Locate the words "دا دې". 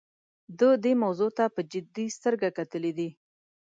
0.59-0.93